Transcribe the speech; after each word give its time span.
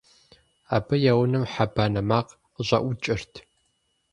Абы 0.75 0.95
я 1.11 1.13
унэм 1.21 1.43
хьэ 1.51 1.65
банэ 1.75 2.01
макъ 2.09 2.31
къыщӀэӀукӀырт. 2.53 3.33